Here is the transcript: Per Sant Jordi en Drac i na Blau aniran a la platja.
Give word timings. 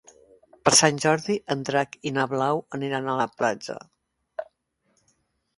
Per 0.67 0.71
Sant 0.77 1.01
Jordi 1.03 1.35
en 1.55 1.61
Drac 1.69 1.93
i 2.11 2.13
na 2.17 2.25
Blau 2.33 2.63
aniran 2.79 3.11
a 3.13 3.19
la 3.23 3.31
platja. 3.43 3.77